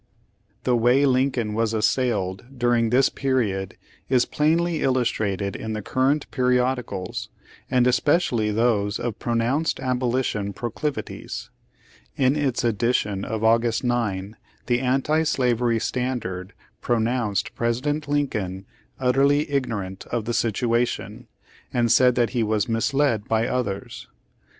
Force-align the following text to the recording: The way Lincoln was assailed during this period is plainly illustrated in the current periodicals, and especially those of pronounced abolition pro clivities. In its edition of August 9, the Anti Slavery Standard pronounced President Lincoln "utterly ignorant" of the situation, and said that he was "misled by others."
The 0.63 0.75
way 0.75 1.05
Lincoln 1.05 1.53
was 1.53 1.75
assailed 1.75 2.57
during 2.57 2.89
this 2.89 3.07
period 3.07 3.77
is 4.09 4.25
plainly 4.25 4.81
illustrated 4.81 5.55
in 5.55 5.73
the 5.73 5.83
current 5.83 6.25
periodicals, 6.31 7.29
and 7.69 7.85
especially 7.85 8.49
those 8.49 8.97
of 8.97 9.19
pronounced 9.19 9.79
abolition 9.79 10.53
pro 10.53 10.71
clivities. 10.71 11.49
In 12.17 12.35
its 12.35 12.63
edition 12.63 13.23
of 13.23 13.43
August 13.43 13.83
9, 13.83 14.35
the 14.65 14.79
Anti 14.79 15.21
Slavery 15.21 15.77
Standard 15.77 16.53
pronounced 16.81 17.53
President 17.53 18.07
Lincoln 18.07 18.65
"utterly 18.99 19.51
ignorant" 19.51 20.07
of 20.07 20.25
the 20.25 20.33
situation, 20.33 21.27
and 21.71 21.91
said 21.91 22.15
that 22.15 22.31
he 22.31 22.41
was 22.41 22.67
"misled 22.67 23.27
by 23.27 23.47
others." 23.47 24.07